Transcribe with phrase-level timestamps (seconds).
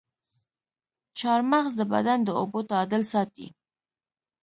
[1.19, 3.47] چارمغز د بدن د اوبو تعادل ساتي.